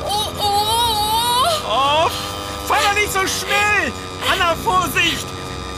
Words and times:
Oh, 0.00 0.04
oh, 0.06 0.32
oh. 0.38 1.52
Oh, 1.64 2.10
fahr 2.66 2.78
doch 2.82 2.94
nicht 2.94 3.12
so 3.12 3.20
schnell! 3.20 3.92
Anna, 4.30 4.54
Vorsicht! 4.64 5.26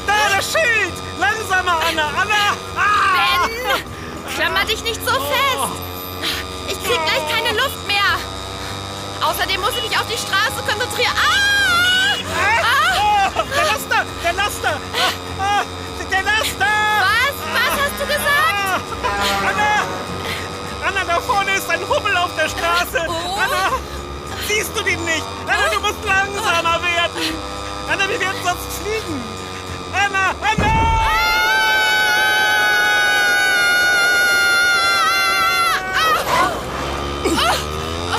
Da, 0.06 0.37
das 0.37 0.52
Schild! 0.52 0.92
Langsamer, 1.18 1.78
Anna! 1.88 2.09
Anna! 2.09 2.56
Ah! 2.77 3.48
Ben, 3.48 4.34
klammer 4.34 4.64
dich 4.64 4.82
nicht 4.84 5.00
so 5.04 5.12
fest. 5.12 5.73
Ich 6.68 6.82
krieg 6.84 7.00
gleich 7.04 7.28
keine 7.30 7.56
Luft 7.56 7.87
mehr. 7.87 8.18
Außerdem 9.23 9.60
muss 9.60 9.73
ich 9.77 9.88
mich 9.88 9.98
auf 9.98 10.06
die 10.06 10.18
Straße 10.18 10.62
konzentrieren. 10.66 11.12
Ah! 11.16 12.16
Ah! 12.37 13.30
Oh, 13.37 13.42
der 13.42 13.65
Laster! 13.65 14.06
Der 14.23 14.32
Laster! 14.32 14.80
Ah, 15.38 15.42
ah, 15.42 15.65
der 16.10 16.23
Laster! 16.23 16.66
Was? 17.01 17.37
Was 17.52 17.73
hast 17.80 18.01
du 18.01 18.06
gesagt? 18.06 18.82
Ah, 19.02 19.49
Anna! 19.49 19.84
Anna, 20.87 21.04
da 21.04 21.21
vorne 21.21 21.54
ist 21.54 21.71
ein 21.71 21.80
Hubbel 21.88 22.16
auf 22.16 22.30
der 22.37 22.49
Straße! 22.49 23.06
Oh. 23.09 23.38
Anna! 23.40 23.71
Siehst 24.55 24.71
du 24.77 24.85
den 24.85 25.05
nicht? 25.05 25.24
Anna, 25.49 25.69
du 25.69 25.80
musst 25.80 26.05
langsamer 26.05 26.80
werden! 26.80 27.35
Anna, 27.91 28.09
wir 28.09 28.21
werden 28.21 28.38
sonst 28.45 28.79
fliegen! 28.80 29.21
Anna! 29.93 30.30
Anna! 30.41 30.73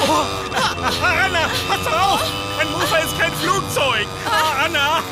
Oh, 0.08 0.26
Anna, 1.02 1.50
pass 1.70 1.88
auf! 1.94 2.22
Ein 2.60 2.72
Mofa 2.74 2.98
ist 2.98 3.18
kein 3.18 3.32
Flugzeug! 3.36 4.06
Ah, 4.30 4.66
Anna! 4.66 5.04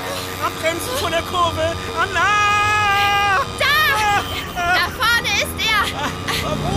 Abbremsen 0.46 0.98
vor 1.00 1.10
der 1.10 1.22
Kurve! 1.22 1.74
Anna! 2.02 3.40
Da! 3.60 4.24
Da 4.56 4.90
vorne 5.00 5.32
ist 5.38 5.56
er. 5.58 5.84
Ah? 5.98 6.10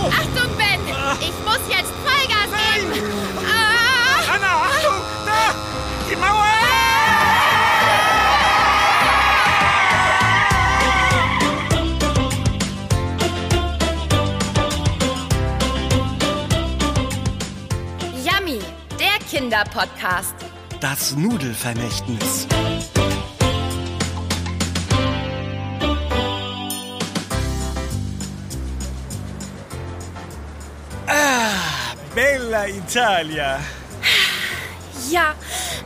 Achtung, 0.07 0.55
Ben. 0.55 0.79
Ich 1.19 1.35
muss 1.43 1.59
jetzt 1.67 1.91
Vollgas 2.05 2.49
geben. 2.75 3.66
Die 6.09 6.15
Mauer! 6.15 6.47
Yummy, 18.23 18.59
der 18.99 19.17
Kinderpodcast. 19.29 20.35
Das 20.79 21.15
Nudelvermächtnis. 21.15 22.47
Ah, 31.07 31.95
Bella 32.13 32.67
Italia. 32.67 33.59
Ja, 35.09 35.33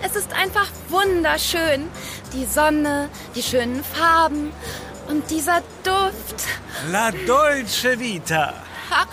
es 0.03 0.15
ist 0.15 0.33
einfach 0.33 0.67
wunderschön. 0.89 1.89
Die 2.33 2.45
Sonne, 2.45 3.09
die 3.35 3.43
schönen 3.43 3.83
Farben 3.83 4.51
und 5.07 5.29
dieser 5.29 5.61
Duft. 5.83 6.45
La 6.91 7.11
Dolce 7.11 7.99
Vita. 7.99 8.53
Ha, 8.89 9.05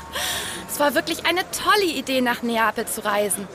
es 0.71 0.81
war 0.81 0.95
wirklich 0.95 1.27
eine 1.27 1.43
tolle 1.51 1.93
Idee, 1.93 2.21
nach 2.21 2.43
Neapel 2.43 2.87
zu 2.87 3.05
reisen. 3.05 3.47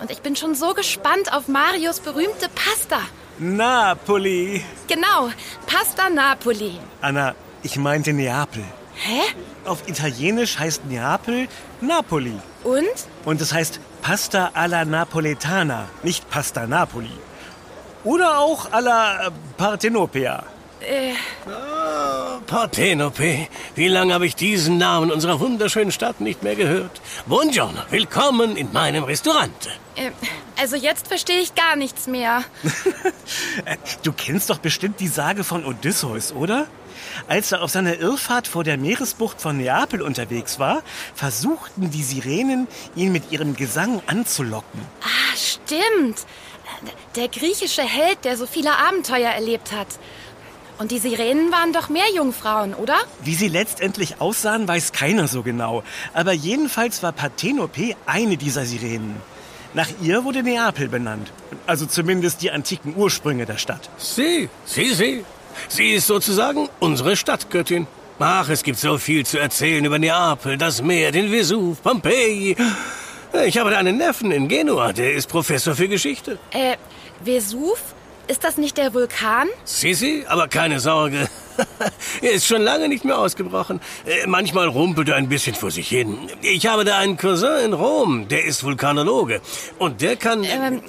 Und 0.00 0.10
ich 0.10 0.22
bin 0.22 0.36
schon 0.36 0.54
so 0.54 0.74
gespannt 0.74 1.32
auf 1.32 1.48
Marios 1.48 2.00
berühmte 2.00 2.48
Pasta. 2.48 3.00
Napoli. 3.38 4.64
Genau, 4.88 5.30
Pasta 5.66 6.08
Napoli. 6.10 6.78
Anna, 7.00 7.34
ich 7.62 7.76
meinte 7.76 8.12
Neapel. 8.12 8.64
Hä? 8.94 9.20
Auf 9.64 9.88
Italienisch 9.88 10.58
heißt 10.58 10.84
Neapel 10.86 11.48
Napoli. 11.80 12.34
Und? 12.64 12.84
Und 13.24 13.40
es 13.40 13.52
heißt 13.52 13.80
Pasta 14.02 14.50
alla 14.54 14.84
Napoletana, 14.84 15.86
nicht 16.02 16.28
Pasta 16.30 16.66
Napoli. 16.66 17.10
Oder 18.04 18.38
auch 18.38 18.72
alla 18.72 19.26
äh, 19.26 19.30
Partenopea. 19.56 20.42
Äh, 20.80 21.12
Partenope. 22.46 23.46
Wie 23.74 23.88
lange 23.88 24.14
habe 24.14 24.24
ich 24.26 24.34
diesen 24.34 24.78
Namen 24.78 25.10
unserer 25.12 25.38
wunderschönen 25.38 25.92
Stadt 25.92 26.22
nicht 26.22 26.42
mehr 26.42 26.56
gehört? 26.56 27.02
Buongiorno, 27.26 27.80
willkommen 27.90 28.56
in 28.56 28.72
meinem 28.72 29.04
Restaurant. 29.04 29.68
äh, 29.96 30.10
also 30.58 30.76
jetzt 30.76 31.06
verstehe 31.08 31.40
ich 31.40 31.54
gar 31.54 31.76
nichts 31.76 32.06
mehr. 32.06 32.42
Äh, 33.64 33.76
Du 34.02 34.12
kennst 34.12 34.50
doch 34.50 34.58
bestimmt 34.58 34.98
die 35.00 35.08
Sage 35.08 35.44
von 35.44 35.64
Odysseus, 35.64 36.32
oder? 36.32 36.66
Als 37.28 37.52
er 37.52 37.62
auf 37.62 37.70
seiner 37.70 37.98
Irrfahrt 37.98 38.46
vor 38.46 38.64
der 38.64 38.76
Meeresbucht 38.76 39.40
von 39.40 39.56
Neapel 39.58 40.02
unterwegs 40.02 40.58
war, 40.58 40.82
versuchten 41.14 41.90
die 41.90 42.02
Sirenen, 42.02 42.66
ihn 42.94 43.12
mit 43.12 43.30
ihrem 43.32 43.56
Gesang 43.56 44.02
anzulocken. 44.06 44.80
Ah, 45.02 45.36
stimmt. 45.36 46.26
Der 47.16 47.28
griechische 47.28 47.82
Held, 47.82 48.24
der 48.24 48.36
so 48.36 48.46
viele 48.46 48.76
Abenteuer 48.76 49.30
erlebt 49.30 49.72
hat. 49.72 49.88
Und 50.78 50.92
die 50.92 50.98
Sirenen 50.98 51.52
waren 51.52 51.74
doch 51.74 51.90
Meerjungfrauen, 51.90 52.72
oder? 52.72 52.96
Wie 53.22 53.34
sie 53.34 53.48
letztendlich 53.48 54.20
aussahen, 54.20 54.66
weiß 54.66 54.92
keiner 54.92 55.28
so 55.28 55.42
genau. 55.42 55.82
Aber 56.14 56.32
jedenfalls 56.32 57.02
war 57.02 57.12
Parthenope 57.12 57.96
eine 58.06 58.38
dieser 58.38 58.64
Sirenen. 58.64 59.16
Nach 59.74 59.88
ihr 60.00 60.24
wurde 60.24 60.42
Neapel 60.42 60.88
benannt. 60.88 61.30
Also 61.66 61.84
zumindest 61.84 62.40
die 62.42 62.50
antiken 62.50 62.96
Ursprünge 62.96 63.44
der 63.44 63.58
Stadt. 63.58 63.90
Sie, 63.98 64.48
sie, 64.64 64.94
sie. 64.94 65.24
Sie 65.68 65.90
ist 65.92 66.06
sozusagen 66.06 66.68
unsere 66.78 67.16
Stadtgöttin. 67.16 67.86
Ach, 68.18 68.48
es 68.48 68.62
gibt 68.62 68.78
so 68.78 68.98
viel 68.98 69.24
zu 69.24 69.38
erzählen 69.38 69.84
über 69.84 69.98
Neapel, 69.98 70.58
das 70.58 70.82
Meer, 70.82 71.10
den 71.10 71.32
Vesuv, 71.32 71.82
Pompeji. 71.82 72.56
Ich 73.46 73.58
habe 73.58 73.70
da 73.70 73.78
einen 73.78 73.96
Neffen 73.96 74.30
in 74.30 74.48
Genua, 74.48 74.92
der 74.92 75.14
ist 75.14 75.28
Professor 75.28 75.74
für 75.74 75.88
Geschichte. 75.88 76.38
Äh, 76.50 76.76
Vesuv? 77.24 77.80
Ist 78.28 78.44
das 78.44 78.58
nicht 78.58 78.76
der 78.76 78.94
Vulkan? 78.94 79.48
Sisi, 79.64 80.24
aber 80.28 80.46
keine 80.46 80.78
Sorge. 80.78 81.28
er 82.22 82.30
ist 82.30 82.46
schon 82.46 82.62
lange 82.62 82.88
nicht 82.88 83.04
mehr 83.04 83.18
ausgebrochen. 83.18 83.80
Äh, 84.06 84.26
Manchmal 84.26 84.68
rumpelt 84.68 85.08
er 85.08 85.16
ein 85.16 85.28
bisschen 85.28 85.56
vor 85.56 85.70
sich 85.70 85.88
hin. 85.88 86.16
Ich 86.42 86.66
habe 86.66 86.84
da 86.84 86.98
einen 86.98 87.16
Cousin 87.16 87.64
in 87.64 87.72
Rom, 87.72 88.28
der 88.28 88.44
ist 88.44 88.62
Vulkanologe. 88.62 89.40
Und 89.78 90.00
der 90.00 90.16
kann... 90.16 90.44
Ähm, 90.44 90.82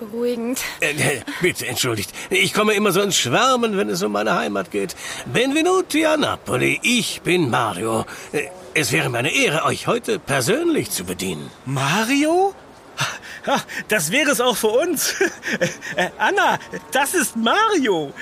beruhigend. 0.00 0.60
Äh, 0.80 1.20
bitte, 1.40 1.66
entschuldigt. 1.66 2.10
Ich 2.30 2.52
komme 2.52 2.72
immer 2.72 2.90
so 2.92 3.00
ins 3.00 3.16
Schwärmen, 3.16 3.76
wenn 3.76 3.88
es 3.88 4.02
um 4.02 4.12
meine 4.12 4.34
Heimat 4.34 4.70
geht. 4.72 4.96
Benvenuti 5.26 6.04
a 6.06 6.16
Napoli. 6.16 6.80
Ich 6.82 7.20
bin 7.22 7.50
Mario. 7.50 8.04
Äh, 8.32 8.48
Es 8.74 8.92
wäre 8.92 9.08
meine 9.10 9.32
Ehre, 9.34 9.64
euch 9.64 9.86
heute 9.86 10.18
persönlich 10.18 10.90
zu 10.90 11.04
bedienen. 11.04 11.50
Mario? 11.66 12.54
Das 13.88 14.12
wäre 14.12 14.30
es 14.30 14.40
auch 14.40 14.56
für 14.56 14.68
uns. 14.68 15.14
Äh, 15.96 16.08
Anna, 16.18 16.58
das 16.92 17.14
ist 17.14 17.34
Mario. 17.36 18.12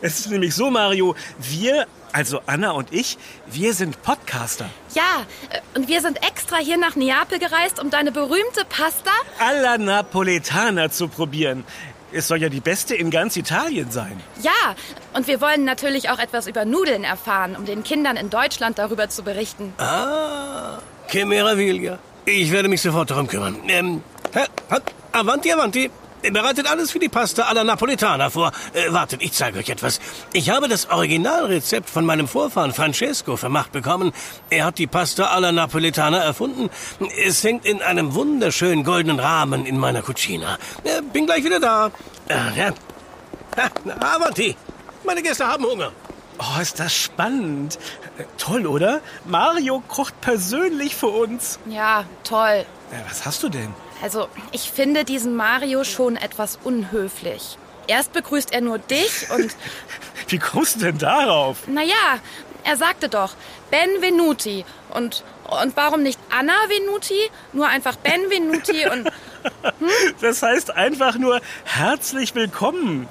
Es 0.00 0.20
ist 0.20 0.30
nämlich 0.30 0.54
so, 0.54 0.70
Mario, 0.70 1.16
wir, 1.40 1.86
also 2.12 2.40
Anna 2.46 2.72
und 2.72 2.92
ich, 2.92 3.18
wir 3.50 3.74
sind 3.74 4.02
Podcaster. 4.02 4.68
Ja, 4.94 5.26
äh, 5.50 5.78
und 5.78 5.88
wir 5.88 6.00
sind 6.00 6.22
extra 6.22 6.58
hier 6.58 6.76
nach 6.76 6.96
Neapel 6.96 7.38
gereist, 7.38 7.80
um 7.80 7.90
deine 7.90 8.12
berühmte 8.12 8.64
Pasta. 8.68 9.10
Alla 9.38 9.78
Napoletana 9.78 10.90
zu 10.90 11.08
probieren. 11.08 11.64
Es 12.12 12.28
soll 12.28 12.42
ja 12.42 12.50
die 12.50 12.60
beste 12.60 12.94
in 12.94 13.10
ganz 13.10 13.36
Italien 13.36 13.90
sein. 13.90 14.20
Ja, 14.42 14.76
und 15.14 15.26
wir 15.26 15.40
wollen 15.40 15.64
natürlich 15.64 16.10
auch 16.10 16.18
etwas 16.18 16.46
über 16.46 16.66
Nudeln 16.66 17.04
erfahren, 17.04 17.56
um 17.56 17.64
den 17.64 17.82
Kindern 17.82 18.16
in 18.18 18.28
Deutschland 18.28 18.78
darüber 18.78 19.08
zu 19.08 19.22
berichten. 19.22 19.72
Ah, 19.78 20.78
che 21.08 21.24
meraviglia. 21.24 21.98
Ich 22.26 22.52
werde 22.52 22.68
mich 22.68 22.82
sofort 22.82 23.10
darum 23.10 23.26
kümmern. 23.26 23.56
Ähm, 23.68 24.02
hä, 24.34 24.44
hat, 24.70 24.82
avanti, 25.12 25.52
avanti. 25.52 25.90
Bereitet 26.30 26.70
alles 26.70 26.90
für 26.90 26.98
die 26.98 27.08
Pasta 27.08 27.42
alla 27.44 27.64
Napoletana 27.64 28.30
vor. 28.30 28.52
Äh, 28.72 28.92
wartet, 28.92 29.22
ich 29.22 29.32
zeige 29.32 29.58
euch 29.58 29.68
etwas. 29.68 30.00
Ich 30.32 30.50
habe 30.50 30.68
das 30.68 30.88
Originalrezept 30.88 31.90
von 31.90 32.06
meinem 32.06 32.28
Vorfahren 32.28 32.72
Francesco 32.72 33.36
vermacht 33.36 33.72
bekommen. 33.72 34.12
Er 34.50 34.66
hat 34.66 34.78
die 34.78 34.86
Pasta 34.86 35.26
alla 35.26 35.52
Napoletana 35.52 36.18
erfunden. 36.22 36.70
Es 37.24 37.42
hängt 37.42 37.66
in 37.66 37.82
einem 37.82 38.14
wunderschönen 38.14 38.84
goldenen 38.84 39.18
Rahmen 39.18 39.66
in 39.66 39.78
meiner 39.78 40.02
Cucina. 40.02 40.58
Äh, 40.84 41.02
bin 41.12 41.26
gleich 41.26 41.44
wieder 41.44 41.60
da. 41.60 41.90
Äh, 42.28 42.34
ja. 42.58 42.70
Ha, 43.56 43.70
avanti. 44.14 44.56
Meine 45.04 45.22
Gäste 45.22 45.46
haben 45.46 45.64
Hunger. 45.64 45.92
Oh, 46.38 46.60
ist 46.60 46.80
das 46.80 46.94
spannend. 46.94 47.78
Äh, 48.18 48.24
Toll, 48.38 48.66
oder? 48.66 49.00
Mario 49.26 49.82
kocht 49.88 50.20
persönlich 50.20 50.94
für 50.96 51.08
uns. 51.08 51.58
Ja, 51.66 52.04
toll. 52.24 52.64
Äh, 52.90 52.96
Was 53.08 53.26
hast 53.26 53.42
du 53.42 53.48
denn? 53.48 53.74
Also, 54.02 54.28
ich 54.50 54.70
finde 54.70 55.04
diesen 55.04 55.36
Mario 55.36 55.84
schon 55.84 56.16
etwas 56.16 56.58
unhöflich. 56.64 57.56
Erst 57.86 58.12
begrüßt 58.12 58.52
er 58.52 58.60
nur 58.60 58.78
dich 58.78 59.30
und, 59.30 59.54
Wie 60.28 60.38
kommst 60.38 60.76
du 60.76 60.80
denn 60.80 60.98
darauf? 60.98 61.66
naja, 61.68 62.18
er 62.64 62.76
sagte 62.76 63.08
doch, 63.08 63.34
Benvenuti. 63.70 64.64
Und, 64.90 65.24
und 65.48 65.76
warum 65.76 66.02
nicht 66.02 66.18
Anna 66.30 66.54
Venuti? 66.68 67.30
Nur 67.52 67.68
einfach 67.68 67.96
Benvenuti 67.96 68.86
und 68.88 69.10
Das 70.20 70.42
heißt 70.42 70.70
einfach 70.70 71.16
nur 71.16 71.40
herzlich 71.64 72.34
willkommen. 72.34 73.08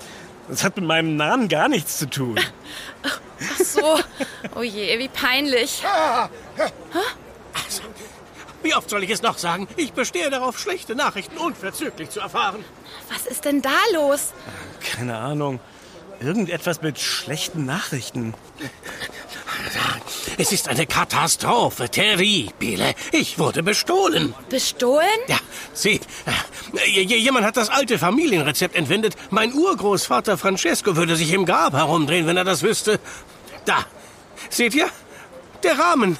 Das 0.48 0.64
hat 0.64 0.76
mit 0.78 0.86
meinem 0.86 1.16
Namen 1.16 1.50
gar 1.50 1.68
nichts 1.68 1.98
zu 1.98 2.10
tun. 2.10 2.40
ach 3.04 3.20
so. 3.64 4.00
Oh 4.56 4.62
je, 4.64 4.98
wie 5.00 5.10
peinlich. 5.10 5.84
Wie 8.63 8.75
oft 8.75 8.90
soll 8.90 9.04
ich 9.04 9.10
es 9.10 9.22
noch 9.22 9.38
sagen? 9.38 9.68
Ich 9.75 9.94
bestehe 9.94 10.30
darauf, 10.30 10.60
schlechte 10.60 10.96
Nachrichten 10.96 11.38
unverzüglich 11.38 12.10
zu 12.10 12.19
erfahren. 12.19 12.63
Was 13.12 13.25
ist 13.25 13.46
denn 13.46 13.62
da 13.62 13.78
los? 13.94 14.34
Keine 14.81 15.18
Ahnung. 15.18 15.60
Irgendetwas 16.19 16.81
mit 16.81 17.00
schlechten 17.00 17.66
Nachrichten. 17.66 18.36
Es 20.38 20.52
ist 20.52 20.68
eine 20.68 20.86
Katastrophe, 20.86 21.90
terribile. 21.90 22.94
Ich 23.12 23.40
wurde 23.40 23.63
bestohlen. 23.63 24.34
Bestohlen? 24.50 25.07
Ja, 25.28 25.38
sieh, 25.74 26.00
äh, 26.75 27.02
jemand 27.02 27.46
hat 27.46 27.57
das 27.57 27.69
alte 27.69 27.98
Familienrezept 27.98 28.75
entwendet. 28.75 29.16
Mein 29.30 29.54
Urgroßvater 29.54 30.38
Francesco 30.38 30.96
würde 30.96 31.16
sich 31.16 31.34
im 31.34 31.46
Grab 31.46 31.74
herumdrehen, 31.74 32.28
wenn 32.28 32.38
er 32.38 32.44
das 32.44 32.62
wüsste. 32.62 33.00
Da, 33.66 33.86
seht 34.50 34.75
ihr? 34.75 34.90
Der 35.64 35.78
Rahmen. 35.78 36.18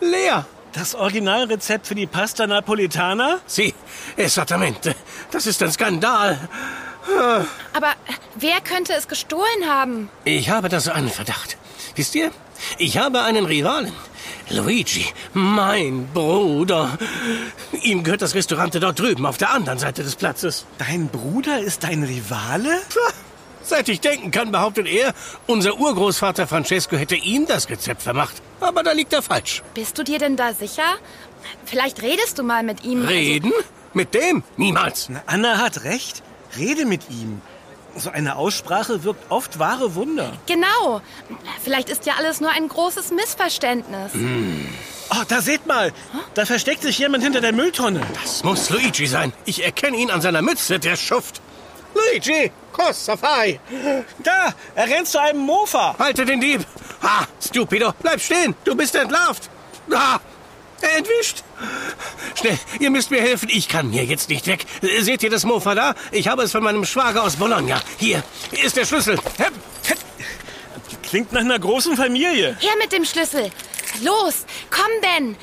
Leer. 0.00 0.46
Das 0.74 0.96
Originalrezept 0.96 1.86
für 1.86 1.94
die 1.94 2.08
Pasta 2.08 2.48
Napolitana? 2.48 3.38
Sieh, 3.46 3.72
esattamente. 4.16 4.96
Das 5.30 5.46
ist 5.46 5.62
ein 5.62 5.70
Skandal. 5.70 6.48
Aber 7.72 7.92
wer 8.34 8.60
könnte 8.60 8.92
es 8.94 9.06
gestohlen 9.06 9.68
haben? 9.68 10.10
Ich 10.24 10.50
habe 10.50 10.68
da 10.68 10.80
so 10.80 10.90
einen 10.90 11.10
Verdacht. 11.10 11.56
Wisst 11.94 12.16
ihr? 12.16 12.32
Ich 12.78 12.98
habe 12.98 13.22
einen 13.22 13.46
Rivalen. 13.46 13.92
Luigi, 14.50 15.06
mein 15.32 16.08
Bruder. 16.12 16.98
Ihm 17.82 18.02
gehört 18.02 18.22
das 18.22 18.34
Restaurant 18.34 18.74
dort 18.74 18.98
drüben 18.98 19.26
auf 19.26 19.38
der 19.38 19.50
anderen 19.50 19.78
Seite 19.78 20.02
des 20.02 20.16
Platzes. 20.16 20.66
Dein 20.78 21.08
Bruder 21.08 21.60
ist 21.60 21.84
dein 21.84 22.02
Rivale? 22.02 22.80
Seit 23.64 23.88
ich 23.88 24.00
denken 24.00 24.30
kann, 24.30 24.52
behauptet 24.52 24.86
er, 24.86 25.14
unser 25.46 25.78
Urgroßvater 25.78 26.46
Francesco 26.46 26.96
hätte 26.96 27.16
ihm 27.16 27.46
das 27.46 27.70
Rezept 27.70 28.02
vermacht. 28.02 28.34
Aber 28.60 28.82
da 28.82 28.92
liegt 28.92 29.12
er 29.12 29.22
falsch. 29.22 29.62
Bist 29.72 29.98
du 29.98 30.04
dir 30.04 30.18
denn 30.18 30.36
da 30.36 30.52
sicher? 30.52 30.96
Vielleicht 31.64 32.02
redest 32.02 32.38
du 32.38 32.42
mal 32.42 32.62
mit 32.62 32.84
ihm. 32.84 33.04
Reden? 33.04 33.52
Mit 33.94 34.12
dem? 34.14 34.42
Niemals. 34.56 35.08
Na, 35.08 35.22
Anna 35.26 35.58
hat 35.58 35.84
recht. 35.84 36.22
Rede 36.56 36.84
mit 36.84 37.10
ihm. 37.10 37.40
So 37.96 38.10
eine 38.10 38.36
Aussprache 38.36 39.04
wirkt 39.04 39.30
oft 39.30 39.58
wahre 39.58 39.94
Wunder. 39.94 40.24
Also, 40.24 40.38
genau. 40.46 41.00
Vielleicht 41.62 41.88
ist 41.88 42.06
ja 42.06 42.14
alles 42.18 42.40
nur 42.40 42.50
ein 42.50 42.68
großes 42.68 43.12
Missverständnis. 43.12 44.12
Oh, 45.10 45.22
da 45.28 45.40
seht 45.40 45.66
mal. 45.66 45.92
Da 46.34 46.44
versteckt 46.44 46.82
sich 46.82 46.98
jemand 46.98 47.22
hinter 47.22 47.40
der 47.40 47.52
Mülltonne. 47.52 48.00
Das 48.22 48.42
muss 48.42 48.68
Luigi 48.70 49.06
sein. 49.06 49.32
Ich 49.44 49.64
erkenne 49.64 49.96
ihn 49.96 50.10
an 50.10 50.20
seiner 50.20 50.42
Mütze, 50.42 50.78
der 50.80 50.96
Schuft. 50.96 51.40
Luigi, 51.94 52.50
cosa 52.72 53.16
fai? 53.16 53.60
Da, 54.18 54.54
er 54.74 54.88
rennt 54.88 55.08
zu 55.08 55.20
einem 55.20 55.40
Mofa. 55.40 55.94
Halte 55.98 56.24
den 56.24 56.40
Dieb. 56.40 56.64
Ha, 57.02 57.26
stupido, 57.40 57.92
bleib 58.00 58.20
stehen. 58.20 58.54
Du 58.64 58.74
bist 58.74 58.94
entlarvt. 58.94 59.48
Ha, 59.92 60.20
entwischt. 60.96 61.42
Schnell, 62.34 62.58
ihr 62.80 62.90
müsst 62.90 63.10
mir 63.10 63.20
helfen. 63.20 63.48
Ich 63.50 63.68
kann 63.68 63.90
hier 63.90 64.04
jetzt 64.04 64.28
nicht 64.28 64.46
weg. 64.46 64.66
Seht 65.00 65.22
ihr 65.22 65.30
das 65.30 65.44
Mofa 65.44 65.74
da? 65.74 65.94
Ich 66.10 66.28
habe 66.28 66.42
es 66.42 66.52
von 66.52 66.62
meinem 66.62 66.84
Schwager 66.84 67.22
aus 67.22 67.36
Bologna. 67.36 67.80
Hier, 67.98 68.22
hier 68.52 68.64
ist 68.64 68.76
der 68.76 68.84
Schlüssel. 68.84 69.18
Klingt 71.02 71.32
nach 71.32 71.40
einer 71.40 71.58
großen 71.58 71.96
Familie. 71.96 72.56
Her 72.60 72.72
mit 72.78 72.92
dem 72.92 73.04
Schlüssel. 73.04 73.50
Los, 74.02 74.46
komm, 74.70 74.90
Ben. 75.00 75.36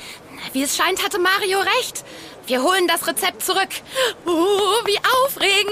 Wie 0.52 0.62
es 0.62 0.76
scheint, 0.76 1.02
hatte 1.02 1.18
Mario 1.18 1.60
recht. 1.60 2.04
Wir 2.46 2.62
holen 2.62 2.88
das 2.88 3.06
Rezept 3.06 3.44
zurück. 3.44 3.68
Oh, 4.26 4.84
wie 4.84 4.98
aufregend. 5.24 5.70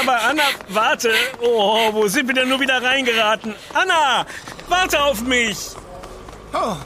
Aber 0.00 0.20
Anna, 0.22 0.42
warte. 0.68 1.10
Oh, 1.40 1.88
wo 1.92 2.06
sind 2.08 2.28
wir 2.28 2.34
denn 2.34 2.48
nur 2.48 2.60
wieder 2.60 2.82
reingeraten? 2.82 3.54
Anna, 3.72 4.26
warte 4.68 5.02
auf 5.02 5.22
mich. 5.22 5.56
Oh, 6.52 6.76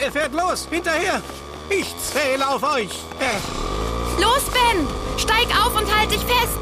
er 0.00 0.10
fährt 0.12 0.32
los. 0.32 0.66
Hinterher. 0.70 1.22
Ich 1.70 1.86
zähle 2.12 2.46
auf 2.48 2.62
euch. 2.62 2.90
Äh, 3.20 4.20
Los, 4.20 4.42
Ben. 4.52 4.86
Steig 5.16 5.48
auf 5.64 5.76
und 5.76 5.96
halt 5.96 6.10
dich 6.10 6.20
fest. 6.20 6.58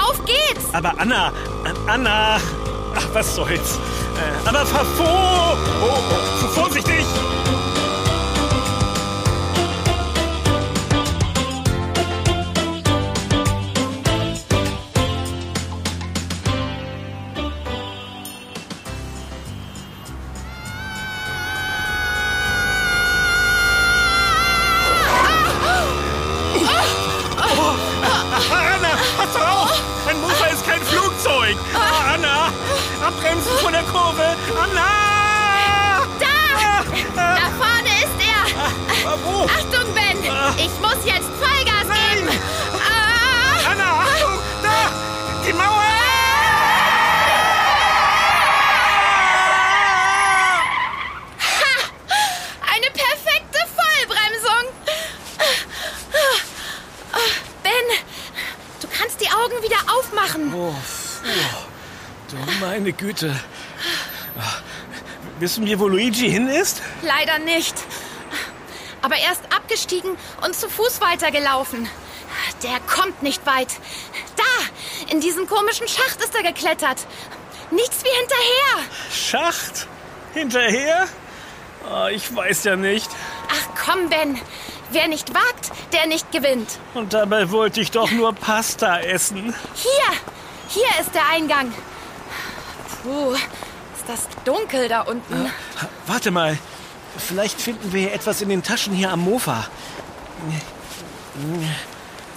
Auf 0.00 0.22
geht's. 0.24 0.66
Aber 0.72 0.94
Anna, 0.98 1.32
Anna. 1.86 2.36
Ach, 2.94 3.06
was 3.12 3.34
soll's. 3.34 3.78
Äh, 4.16 4.48
aber 4.48 4.66
fahr 4.66 4.84
vor. 4.84 5.56
Oh, 5.82 5.98
oh, 6.12 6.46
vorsichtig. 6.48 7.04
Güte. 63.00 63.34
Wissen 65.38 65.64
wir, 65.64 65.78
wo 65.78 65.88
Luigi 65.88 66.30
hin 66.30 66.48
ist? 66.48 66.82
Leider 67.00 67.38
nicht. 67.38 67.74
Aber 69.00 69.16
er 69.16 69.32
ist 69.32 69.40
abgestiegen 69.48 70.18
und 70.42 70.54
zu 70.54 70.68
Fuß 70.68 71.00
weitergelaufen. 71.00 71.88
Der 72.62 72.78
kommt 72.80 73.22
nicht 73.22 73.46
weit. 73.46 73.68
Da, 74.36 75.10
in 75.10 75.20
diesen 75.20 75.46
komischen 75.46 75.88
Schacht 75.88 76.22
ist 76.22 76.34
er 76.34 76.42
geklettert. 76.42 77.06
Nichts 77.70 78.04
wie 78.04 78.10
hinterher. 78.18 78.90
Schacht? 79.10 79.86
Hinterher? 80.34 81.08
Oh, 81.90 82.08
ich 82.08 82.36
weiß 82.36 82.64
ja 82.64 82.76
nicht. 82.76 83.10
Ach 83.48 83.82
komm, 83.86 84.10
Ben. 84.10 84.38
Wer 84.90 85.08
nicht 85.08 85.32
wagt, 85.32 85.70
der 85.94 86.06
nicht 86.06 86.30
gewinnt. 86.32 86.78
Und 86.92 87.14
dabei 87.14 87.50
wollte 87.50 87.80
ich 87.80 87.92
doch 87.92 88.10
nur 88.10 88.34
Pasta 88.34 89.00
essen. 89.00 89.54
Hier, 89.74 90.16
hier 90.68 91.00
ist 91.00 91.14
der 91.14 91.26
Eingang. 91.30 91.72
Puh, 93.02 93.32
ist 93.32 94.04
das 94.08 94.20
dunkel 94.44 94.88
da 94.88 95.02
unten. 95.02 95.50
Warte 96.06 96.30
mal. 96.30 96.58
Vielleicht 97.18 97.60
finden 97.60 97.92
wir 97.92 98.00
hier 98.02 98.12
etwas 98.14 98.40
in 98.40 98.48
den 98.48 98.62
Taschen 98.62 98.94
hier 98.94 99.10
am 99.10 99.20
Mofa. 99.20 99.66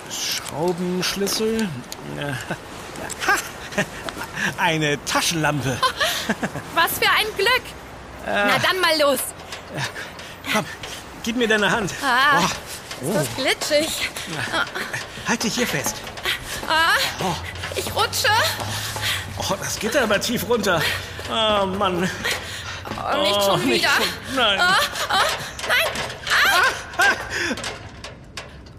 Schraubenschlüssel. 0.10 1.68
Ha! 3.28 3.34
Eine 4.58 5.04
Taschenlampe. 5.06 5.78
Was 6.76 6.92
für 7.00 7.10
ein 7.10 7.26
Glück. 7.38 7.64
Na 8.26 8.58
dann 8.60 8.80
mal 8.80 9.00
los. 9.02 9.20
Komm, 10.52 10.66
gib 11.24 11.36
mir 11.38 11.48
deine 11.48 11.70
Hand. 11.72 11.92
Ah, 12.04 12.42
Oh, 13.06 13.10
ist 13.10 13.16
das 13.18 13.36
glitschig. 13.36 14.10
halt 15.28 15.44
dich 15.44 15.56
hier 15.56 15.68
fest. 15.68 15.96
Ah, 16.68 16.94
ich 17.76 17.86
rutsche. 17.94 18.30
Oh, 19.50 19.56
das 19.60 19.80
geht 19.80 19.96
aber 19.98 20.20
tief 20.22 20.48
runter. 20.48 20.82
Oh, 21.30 21.66
Mann. 21.66 22.10
Oh, 22.86 23.22
nicht 23.22 23.36
Oh, 23.36 23.42
schon 23.58 23.66
nicht 23.66 23.82
wieder. 23.82 23.90
schon- 23.90 24.36
nein. 24.36 24.60
Ah, 24.60 24.76
ah, 25.10 25.24
nein. 25.68 27.08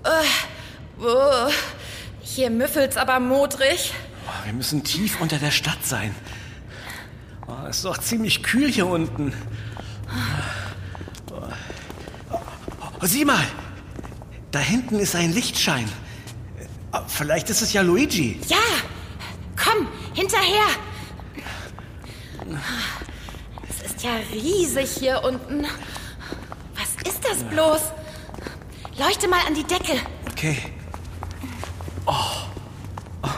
Ah. 0.04 0.20
Äh, 0.20 1.02
oh, 1.02 1.50
hier 2.22 2.50
müffelt's 2.50 2.96
aber 2.96 3.20
modrig. 3.20 3.92
Oh, 4.26 4.44
wir 4.46 4.52
müssen 4.52 4.82
tief 4.84 5.20
unter 5.20 5.38
der 5.38 5.50
Stadt 5.50 5.84
sein. 5.84 6.14
Oh, 7.46 7.66
ist 7.68 7.84
doch 7.84 7.98
ziemlich 7.98 8.42
kühl 8.42 8.70
hier 8.70 8.86
unten. 8.86 9.32
Oh, 12.30 13.06
sieh 13.06 13.24
mal. 13.24 13.44
Da 14.50 14.60
hinten 14.60 14.98
ist 14.98 15.14
ein 15.16 15.32
Lichtschein. 15.32 15.88
Ah, 16.92 17.02
Vielleicht 17.06 17.50
ist 17.50 17.60
es 17.60 17.72
ja 17.72 17.82
Luigi. 17.82 18.40
Ja, 18.48 18.56
hinterher. 20.14 20.66
Es 23.68 23.90
ist 23.90 24.02
ja 24.02 24.12
riesig 24.32 24.90
hier 24.98 25.22
unten. 25.24 25.66
Was 26.74 27.10
ist 27.10 27.22
das 27.24 27.42
bloß? 27.44 27.82
Leuchte 28.98 29.28
mal 29.28 29.40
an 29.46 29.54
die 29.54 29.64
Decke. 29.64 30.00
Okay. 30.30 30.58
Oh. 32.06 32.12
oh. 33.22 33.28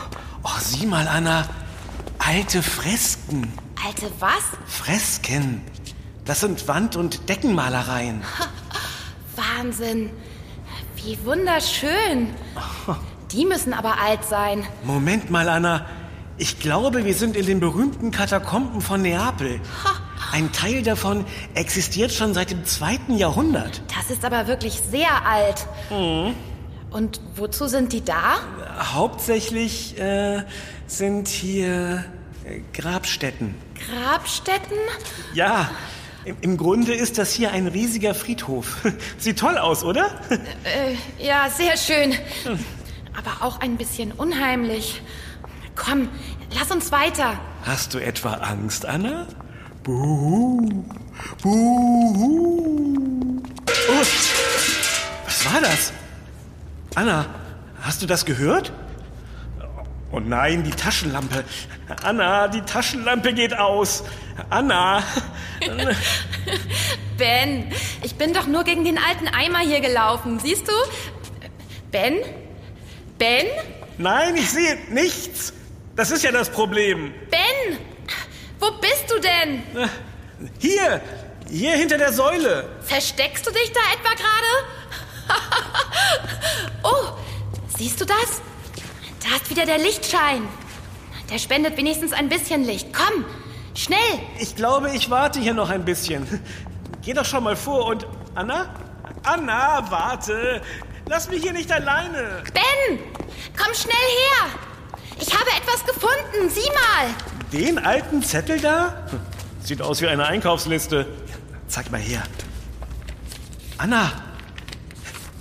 Oh, 0.42 0.58
sieh 0.60 0.86
mal, 0.86 1.08
Anna. 1.08 1.48
Alte 2.18 2.62
Fresken. 2.62 3.52
Alte 3.84 4.10
was? 4.18 4.44
Fresken. 4.66 5.62
Das 6.24 6.40
sind 6.40 6.66
Wand- 6.66 6.96
und 6.96 7.28
Deckenmalereien. 7.28 8.22
Wahnsinn. 9.36 10.10
Wie 10.96 11.18
wunderschön. 11.24 12.34
Die 13.30 13.44
müssen 13.44 13.72
aber 13.72 14.00
alt 14.00 14.24
sein. 14.24 14.66
Moment 14.82 15.30
mal, 15.30 15.48
Anna. 15.48 15.86
Ich 16.38 16.60
glaube, 16.60 17.04
wir 17.06 17.14
sind 17.14 17.34
in 17.34 17.46
den 17.46 17.60
berühmten 17.60 18.10
Katakomben 18.10 18.82
von 18.82 19.00
Neapel. 19.00 19.58
Ein 20.32 20.52
Teil 20.52 20.82
davon 20.82 21.24
existiert 21.54 22.12
schon 22.12 22.34
seit 22.34 22.50
dem 22.50 22.64
zweiten 22.66 23.16
Jahrhundert. 23.16 23.80
Das 23.96 24.10
ist 24.10 24.22
aber 24.22 24.46
wirklich 24.46 24.82
sehr 24.90 25.24
alt. 25.26 25.66
Und 26.90 27.20
wozu 27.36 27.68
sind 27.68 27.94
die 27.94 28.04
da? 28.04 28.36
Hauptsächlich 28.78 29.98
äh, 29.98 30.42
sind 30.86 31.28
hier 31.28 32.04
äh, 32.44 32.60
Grabstätten. 32.74 33.54
Grabstätten? 33.88 34.76
Ja, 35.32 35.70
im, 36.26 36.36
im 36.42 36.56
Grunde 36.58 36.92
ist 36.92 37.16
das 37.16 37.32
hier 37.32 37.52
ein 37.52 37.66
riesiger 37.66 38.14
Friedhof. 38.14 38.76
Sieht 39.18 39.38
toll 39.38 39.56
aus, 39.56 39.84
oder? 39.84 40.10
Äh, 40.64 40.96
ja, 41.18 41.48
sehr 41.48 41.78
schön. 41.78 42.14
Aber 43.16 43.46
auch 43.46 43.60
ein 43.60 43.78
bisschen 43.78 44.12
unheimlich. 44.12 45.00
Komm, 45.76 46.08
lass 46.52 46.70
uns 46.70 46.90
weiter. 46.90 47.38
Hast 47.64 47.94
du 47.94 47.98
etwa 47.98 48.34
Angst, 48.34 48.86
Anna? 48.86 49.26
Buhu. 49.84 50.84
Buhu. 51.42 53.42
Oh, 53.88 54.00
was 55.24 55.52
war 55.52 55.60
das? 55.60 55.92
Anna, 56.94 57.26
hast 57.82 58.02
du 58.02 58.06
das 58.06 58.24
gehört? 58.24 58.72
Oh 60.10 60.20
nein, 60.20 60.64
die 60.64 60.70
Taschenlampe. 60.70 61.44
Anna, 62.02 62.48
die 62.48 62.62
Taschenlampe 62.62 63.34
geht 63.34 63.56
aus. 63.56 64.02
Anna. 64.50 65.02
Ben, 67.18 67.72
ich 68.02 68.16
bin 68.16 68.34
doch 68.34 68.46
nur 68.46 68.64
gegen 68.64 68.84
den 68.84 68.98
alten 68.98 69.26
Eimer 69.28 69.60
hier 69.60 69.80
gelaufen. 69.80 70.38
Siehst 70.38 70.68
du? 70.68 70.72
Ben? 71.90 72.16
Ben? 73.16 73.46
Nein, 73.96 74.36
ich 74.36 74.50
sehe 74.50 74.76
nichts. 74.90 75.54
Das 75.96 76.10
ist 76.10 76.22
ja 76.22 76.30
das 76.30 76.50
Problem. 76.50 77.14
Ben! 77.30 77.78
Wo 78.60 78.70
bist 78.72 79.06
du 79.08 79.18
denn? 79.18 79.62
Hier, 80.58 81.00
hier 81.50 81.72
hinter 81.72 81.96
der 81.96 82.12
Säule. 82.12 82.68
Versteckst 82.82 83.46
du 83.46 83.50
dich 83.50 83.72
da 83.72 83.80
etwa 83.94 84.14
gerade? 84.14 84.46
oh, 86.82 87.18
siehst 87.78 87.98
du 88.00 88.04
das? 88.04 88.42
Da 89.24 89.36
ist 89.36 89.48
wieder 89.48 89.64
der 89.64 89.78
Lichtschein. 89.78 90.46
Der 91.30 91.38
spendet 91.38 91.78
wenigstens 91.78 92.12
ein 92.12 92.28
bisschen 92.28 92.64
Licht. 92.64 92.88
Komm, 92.92 93.24
schnell. 93.74 93.98
Ich 94.38 94.54
glaube, 94.54 94.94
ich 94.94 95.08
warte 95.08 95.40
hier 95.40 95.54
noch 95.54 95.70
ein 95.70 95.84
bisschen. 95.84 96.26
Geh 97.02 97.14
doch 97.14 97.24
schon 97.24 97.42
mal 97.42 97.56
vor 97.56 97.86
und... 97.86 98.06
Anna? 98.34 98.74
Anna, 99.22 99.90
warte. 99.90 100.60
Lass 101.08 101.30
mich 101.30 101.42
hier 101.42 101.54
nicht 101.54 101.72
alleine. 101.72 102.42
Ben, 102.52 102.98
komm 103.56 103.72
schnell 103.74 103.94
her. 103.94 104.65
Ich 105.18 105.32
habe 105.32 105.50
etwas 105.50 105.84
gefunden. 105.84 106.50
Sieh 106.50 106.70
mal. 106.70 107.14
Den 107.52 107.78
alten 107.78 108.22
Zettel 108.22 108.60
da? 108.60 109.06
Sieht 109.62 109.82
aus 109.82 110.00
wie 110.00 110.08
eine 110.08 110.26
Einkaufsliste. 110.26 111.06
Zeig 111.68 111.90
mal 111.90 112.00
her. 112.00 112.22
Anna, 113.78 114.12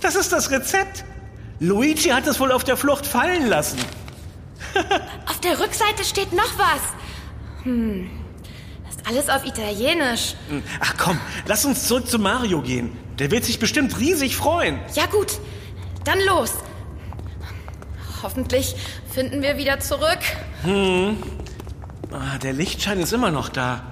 das 0.00 0.14
ist 0.14 0.32
das 0.32 0.50
Rezept. 0.50 1.04
Luigi 1.58 2.10
hat 2.10 2.26
es 2.26 2.38
wohl 2.38 2.52
auf 2.52 2.64
der 2.64 2.76
Flucht 2.76 3.06
fallen 3.06 3.46
lassen. 3.46 3.78
Auf 5.26 5.40
der 5.40 5.58
Rückseite 5.58 6.04
steht 6.04 6.32
noch 6.32 6.58
was. 6.58 6.82
Hm, 7.62 8.10
das 8.84 8.96
ist 8.96 9.06
alles 9.06 9.28
auf 9.30 9.46
Italienisch. 9.46 10.34
Ach 10.80 10.94
komm, 10.98 11.18
lass 11.46 11.64
uns 11.64 11.86
zurück 11.86 12.08
zu 12.08 12.18
Mario 12.18 12.60
gehen. 12.60 12.96
Der 13.18 13.30
wird 13.30 13.44
sich 13.44 13.58
bestimmt 13.58 13.98
riesig 13.98 14.36
freuen. 14.36 14.78
Ja 14.94 15.06
gut, 15.06 15.38
dann 16.04 16.18
los. 16.26 16.52
Hoffentlich 18.22 18.74
finden 19.12 19.42
wir 19.42 19.56
wieder 19.56 19.80
zurück. 19.80 20.18
Ah, 22.12 22.38
der 22.42 22.52
Lichtschein 22.52 23.00
ist 23.00 23.12
immer 23.12 23.30
noch 23.30 23.48
da. 23.48 23.82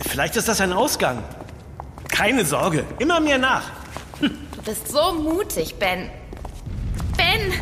Vielleicht 0.00 0.36
ist 0.36 0.48
das 0.48 0.60
ein 0.60 0.72
Ausgang. 0.72 1.22
Keine 2.08 2.44
Sorge, 2.44 2.84
immer 2.98 3.20
mir 3.20 3.38
nach. 3.38 3.64
Du 4.20 4.62
bist 4.64 4.88
so 4.88 5.14
mutig, 5.14 5.76
Ben. 5.78 6.10
Ben, 7.16 7.52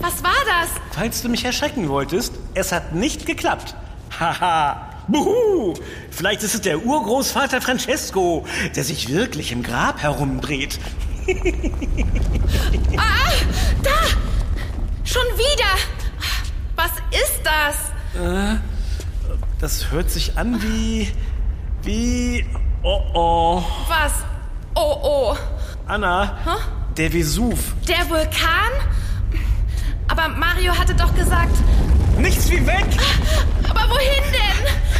was 0.00 0.22
war 0.22 0.32
das? 0.46 0.70
Falls 0.92 1.22
du 1.22 1.28
mich 1.28 1.44
erschrecken 1.44 1.88
wolltest, 1.88 2.34
es 2.54 2.72
hat 2.72 2.94
nicht 2.94 3.26
geklappt. 3.26 3.74
Haha. 4.18 4.90
Buhu! 5.06 5.74
Vielleicht 6.10 6.42
ist 6.42 6.54
es 6.54 6.62
der 6.62 6.84
Urgroßvater 6.84 7.60
Francesco, 7.60 8.46
der 8.74 8.84
sich 8.84 9.12
wirklich 9.12 9.52
im 9.52 9.62
Grab 9.62 10.02
herumdreht. 10.02 10.78
Ah, 12.96 13.32
da! 13.82 13.90
Schon 15.04 15.22
wieder! 15.36 15.74
Was 16.76 16.92
ist 17.10 17.40
das? 17.44 17.92
Das 19.60 19.90
hört 19.90 20.10
sich 20.10 20.36
an 20.36 20.60
wie. 20.62 21.12
wie. 21.82 22.46
Oh 22.82 23.00
oh. 23.14 23.62
Was? 23.88 24.12
Oh, 24.74 24.98
oh. 25.02 25.36
Anna, 25.86 26.38
der 26.96 27.12
Vesuv. 27.12 27.74
Der 27.86 28.08
Vulkan? 28.08 28.72
Aber 30.08 30.28
Mario 30.28 30.76
hatte 30.76 30.94
doch 30.94 31.14
gesagt. 31.14 31.56
Nichts 32.18 32.48
wie 32.50 32.66
weg! 32.66 32.86
Aber 33.68 33.80
wohin 33.90 34.32
denn? 34.32 34.93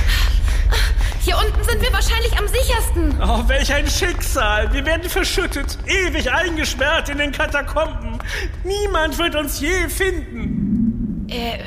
Hier 1.24 1.38
unten 1.38 1.64
sind 1.64 1.80
wir 1.80 1.90
wahrscheinlich 1.90 2.36
am 2.38 2.46
sichersten. 2.46 3.18
Oh, 3.22 3.48
welch 3.48 3.72
ein 3.72 3.88
Schicksal! 3.88 4.70
Wir 4.74 4.84
werden 4.84 5.08
verschüttet, 5.08 5.78
ewig 5.86 6.30
eingesperrt 6.30 7.08
in 7.08 7.16
den 7.16 7.32
Katakomben. 7.32 8.18
Niemand 8.62 9.16
wird 9.16 9.34
uns 9.34 9.58
je 9.58 9.88
finden. 9.88 11.26
Äh, 11.30 11.60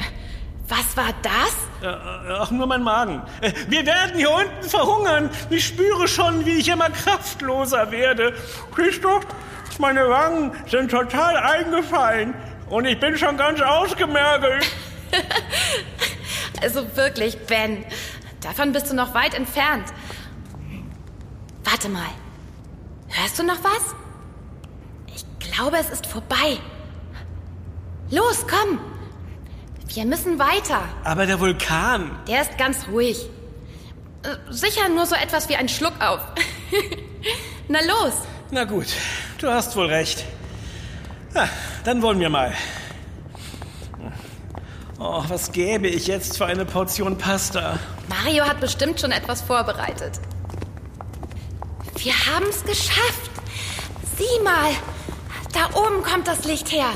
was 0.68 0.96
war 0.96 1.12
das? 1.24 1.56
Äh, 1.82 1.96
Ach, 2.38 2.52
nur 2.52 2.68
mein 2.68 2.84
Magen. 2.84 3.24
Äh, 3.42 3.52
Wir 3.68 3.84
werden 3.88 4.18
hier 4.18 4.30
unten 4.30 4.70
verhungern. 4.70 5.32
Ich 5.50 5.66
spüre 5.66 6.08
schon, 6.08 6.46
wie 6.46 6.58
ich 6.60 6.68
immer 6.68 6.92
kraftloser 6.92 7.90
werde. 7.90 8.36
Siehst 8.76 9.04
du, 9.04 9.20
meine 9.80 10.08
Wangen 10.08 10.52
sind 10.68 10.92
total 10.92 11.36
eingefallen. 11.36 12.36
Und 12.70 12.86
ich 12.86 13.00
bin 13.00 13.18
schon 13.18 13.38
ganz 13.38 13.60
ausgemergelt. 13.62 14.66
Also 16.60 16.88
wirklich, 16.96 17.38
Ben. 17.46 17.86
Davon 18.41 18.72
bist 18.72 18.89
du 18.89 18.96
noch 18.96 19.13
weit 19.13 19.34
entfernt. 19.34 19.86
Warte 21.63 21.89
mal. 21.89 22.10
Hörst 23.10 23.39
du 23.39 23.44
noch 23.44 23.63
was? 23.63 23.96
Ich 25.15 25.25
glaube, 25.39 25.77
es 25.77 25.89
ist 25.89 26.06
vorbei. 26.06 26.58
Los, 28.10 28.46
komm. 28.48 28.79
Wir 29.88 30.06
müssen 30.06 30.38
weiter. 30.39 30.82
Aber 31.03 31.25
der 31.25 31.39
Vulkan. 31.39 32.12
Der 32.27 32.41
ist 32.41 32.58
ganz 32.58 32.88
ruhig. 32.91 33.29
Äh, 34.24 34.51
Sicher 34.51 34.89
nur 34.89 35.06
so 35.06 35.15
etwas 35.15 35.50
wie 35.50 35.56
ein 35.56 35.70
Schluck 35.70 35.94
auf. 36.01 36.20
Na 37.67 37.79
los. 37.82 38.13
Na 38.51 38.63
gut, 38.63 38.88
du 39.39 39.50
hast 39.50 39.75
wohl 39.75 39.88
recht. 39.88 40.24
Ja, 41.34 41.50
dann 41.84 42.01
wollen 42.01 42.20
wir 42.20 42.29
mal. 42.29 42.53
Oh, 45.00 45.24
was 45.27 45.51
gäbe 45.51 45.88
ich 45.88 46.08
jetzt 46.08 46.38
für 46.38 46.46
eine 46.46 46.65
Portion 46.65 47.17
Pasta? 47.17 47.77
Mario 48.08 48.46
hat 48.46 48.60
bestimmt 48.60 49.00
schon 49.00 49.12
etwas 49.12 49.42
vorbereitet. 49.42 50.20
Wir 51.96 52.14
haben 52.14 52.46
es 52.50 52.64
geschafft. 52.64 53.32
Sieh 54.18 54.44
mal. 54.44 54.72
Da 55.54 55.70
oben 55.78 56.04
kommt 56.04 56.28
das 56.28 56.46
Licht 56.46 56.72
her. 56.72 56.90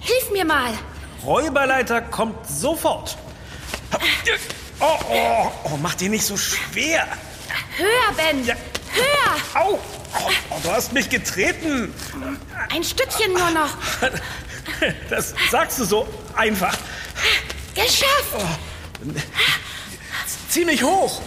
Hilf 0.00 0.30
mir 0.30 0.44
mal. 0.44 0.72
Räuberleiter 1.24 2.00
kommt 2.02 2.46
sofort. 2.48 3.16
Oh, 4.80 4.98
oh, 5.10 5.50
oh, 5.64 5.76
mach 5.82 5.94
dir 5.94 6.08
nicht 6.08 6.24
so 6.24 6.36
schwer. 6.36 7.06
Höher, 7.76 8.12
Ben. 8.16 8.44
Ja. 8.44 8.54
Höher. 8.92 9.62
Au! 9.62 9.74
Oh, 9.74 10.30
oh, 10.50 10.56
du 10.62 10.70
hast 10.70 10.92
mich 10.92 11.08
getreten. 11.10 11.92
Ein 12.70 12.84
Stückchen 12.84 13.32
nur 13.32 13.50
noch. 13.50 13.70
Das 15.10 15.34
sagst 15.50 15.78
du 15.80 15.84
so 15.84 16.08
einfach. 16.36 16.76
Geschafft. 17.74 18.46
Zieh 20.58 20.64
mich 20.64 20.82
hoch. 20.82 21.20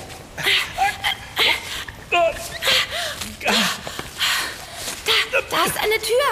Da 5.50 5.66
ist 5.66 5.78
eine 5.86 5.98
Tür. 6.10 6.30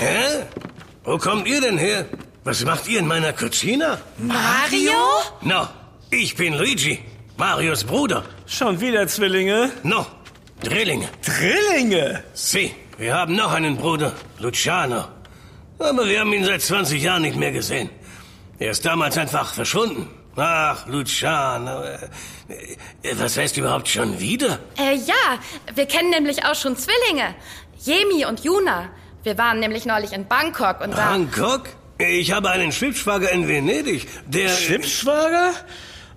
Hä? 0.00 0.46
Wo 1.04 1.16
kommt 1.18 1.46
ihr 1.46 1.60
denn 1.60 1.78
her? 1.78 2.06
Was 2.42 2.64
macht 2.64 2.88
ihr 2.88 2.98
in 2.98 3.06
meiner 3.06 3.32
Cucina? 3.32 4.00
Mario? 4.18 4.94
No, 5.42 5.68
ich 6.10 6.34
bin 6.34 6.54
Luigi, 6.54 6.98
Marios 7.36 7.84
Bruder. 7.84 8.24
Schon 8.46 8.80
wieder 8.80 9.06
Zwillinge? 9.06 9.70
No, 9.84 10.06
Drillinge. 10.64 11.08
Drillinge? 11.24 12.24
Sie, 12.32 12.74
wir 12.98 13.14
haben 13.14 13.36
noch 13.36 13.52
einen 13.52 13.76
Bruder, 13.76 14.12
Luciano. 14.40 15.04
Aber 15.78 16.08
wir 16.08 16.18
haben 16.18 16.32
ihn 16.32 16.44
seit 16.44 16.62
20 16.62 17.00
Jahren 17.00 17.22
nicht 17.22 17.36
mehr 17.36 17.52
gesehen. 17.52 17.90
Er 18.58 18.70
ist 18.70 18.84
damals 18.84 19.18
einfach 19.18 19.52
verschwunden. 19.54 20.08
Ach, 20.36 20.86
Luciano. 20.88 21.82
äh, 21.82 21.94
äh, 23.02 23.14
Was 23.18 23.36
heißt 23.36 23.56
überhaupt 23.56 23.88
schon 23.88 24.18
wieder? 24.20 24.58
Äh, 24.78 24.96
ja, 24.96 25.38
wir 25.74 25.86
kennen 25.86 26.10
nämlich 26.10 26.44
auch 26.44 26.54
schon 26.54 26.76
Zwillinge. 26.76 27.34
Jemi 27.80 28.24
und 28.26 28.40
Juna. 28.44 28.88
Wir 29.22 29.38
waren 29.38 29.60
nämlich 29.60 29.86
neulich 29.86 30.12
in 30.12 30.26
Bangkok 30.26 30.80
und 30.80 30.92
da... 30.92 31.10
Bangkok? 31.10 31.68
Ich 31.98 32.32
habe 32.32 32.50
einen 32.50 32.72
Schwibschwager 32.72 33.30
in 33.30 33.46
Venedig, 33.48 34.08
der... 34.26 34.48
Schwibschwager? 34.48 35.52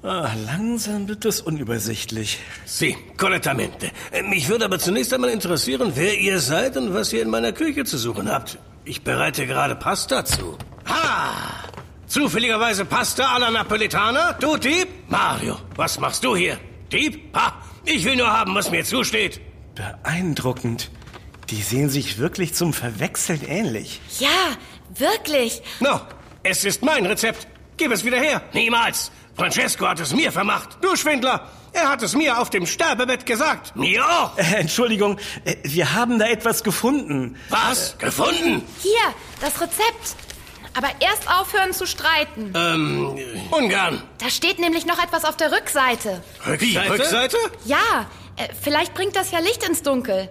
Ah, 0.04 0.30
langsam 0.46 1.08
wird 1.08 1.26
das 1.26 1.42
unübersichtlich. 1.42 2.40
Sie, 2.66 2.96
correttamente. 3.18 3.92
Äh, 4.12 4.24
Mich 4.24 4.48
würde 4.48 4.66
aber 4.66 4.80
zunächst 4.80 5.14
einmal 5.14 5.30
interessieren, 5.30 5.92
wer 5.96 6.18
ihr 6.18 6.40
seid 6.40 6.78
und 6.78 6.94
was 6.94 7.14
ihr 7.14 7.22
in 7.22 7.30
meiner 7.30 7.52
Küche 7.52 7.84
zu 7.86 7.98
suchen 7.98 8.32
habt. 8.32 8.58
Ich 8.86 9.04
bereite 9.04 9.46
gerade 9.48 9.76
Pasta 9.76 10.24
zu. 10.26 10.58
Ha! 10.88 11.67
Zufälligerweise 12.08 12.86
Pasta 12.86 13.34
alla 13.36 13.52
Napolitana? 13.52 14.34
Du 14.34 14.56
Dieb? 14.58 14.88
Mario, 15.10 15.58
was 15.76 16.00
machst 16.00 16.24
du 16.24 16.36
hier? 16.36 16.58
Dieb? 16.92 17.36
Ha! 17.36 17.54
Ich 17.84 18.06
will 18.06 18.16
nur 18.16 18.32
haben, 18.32 18.56
was 18.56 18.72
mir 18.72 18.86
zusteht. 18.86 19.42
Beeindruckend. 19.76 20.90
Die 21.50 21.62
sehen 21.62 21.90
sich 21.90 22.18
wirklich 22.18 22.54
zum 22.54 22.74
Verwechseln 22.74 23.42
ähnlich. 23.48 24.00
Ja, 24.20 24.58
wirklich. 24.96 25.62
No, 25.82 26.00
es 26.44 26.64
ist 26.64 26.82
mein 26.82 27.06
Rezept. 27.06 27.48
Gib 27.76 27.92
es 27.92 28.06
wieder 28.06 28.18
her. 28.18 28.42
Niemals. 28.54 29.12
Francesco 29.36 29.88
hat 29.88 30.00
es 30.00 30.14
mir 30.14 30.32
vermacht. 30.32 30.78
Du 30.82 30.96
Schwindler. 30.96 31.50
Er 31.74 31.90
hat 31.90 32.02
es 32.02 32.16
mir 32.16 32.40
auf 32.40 32.50
dem 32.50 32.66
Sterbebett 32.66 33.26
gesagt. 33.26 33.76
Mir 33.76 34.04
auch. 34.04 34.38
Äh, 34.38 34.56
Entschuldigung, 34.62 35.20
äh, 35.46 35.56
wir 35.64 35.94
haben 35.94 36.18
da 36.18 36.26
etwas 36.28 36.64
gefunden. 36.64 37.36
Was? 37.50 37.98
Gefunden? 38.00 38.64
Hier, 38.82 39.14
das 39.42 39.62
Rezept. 39.62 40.16
Aber 40.78 40.90
erst 41.00 41.28
aufhören 41.28 41.74
zu 41.74 41.88
streiten. 41.88 42.54
Ähm, 42.56 43.18
ungern. 43.50 44.04
Da 44.20 44.30
steht 44.30 44.60
nämlich 44.60 44.86
noch 44.86 45.04
etwas 45.04 45.26
auf 45.26 45.36
der 45.36 45.52
Rückseite. 45.52 46.22
Rückseite? 46.46 46.92
Rückseite? 46.92 47.38
Ja, 47.66 48.06
äh, 48.36 48.48
vielleicht 48.62 48.94
bringt 48.94 49.16
das 49.16 49.32
ja 49.32 49.40
Licht 49.40 49.68
ins 49.68 49.82
Dunkel. 49.82 50.30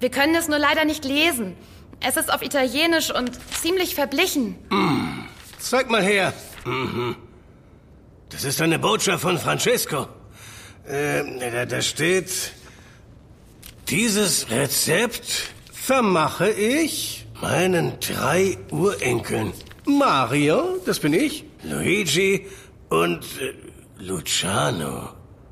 Wir 0.00 0.10
können 0.10 0.34
es 0.36 0.48
nur 0.48 0.58
leider 0.58 0.86
nicht 0.86 1.04
lesen. 1.04 1.54
Es 2.00 2.16
ist 2.16 2.32
auf 2.32 2.40
Italienisch 2.40 3.10
und 3.14 3.32
ziemlich 3.60 3.94
verblichen. 3.94 4.56
Zeig 5.58 5.90
mal 5.90 6.02
her. 6.02 6.32
Mhm. 6.64 7.16
Das 8.30 8.44
ist 8.44 8.62
eine 8.62 8.78
Botschaft 8.78 9.20
von 9.20 9.38
Francesco. 9.38 10.08
Ähm, 10.88 11.40
da, 11.40 11.66
da 11.66 11.82
steht, 11.82 12.30
dieses 13.88 14.50
Rezept 14.50 15.50
vermache 15.72 16.50
ich 16.50 17.26
meinen 17.40 18.00
drei 18.00 18.56
Urenkeln. 18.70 19.52
Mario, 19.86 20.78
das 20.86 20.98
bin 20.98 21.12
ich, 21.12 21.44
Luigi 21.62 22.46
und 22.88 23.24
äh, 23.40 23.54
Luciano. 23.98 25.10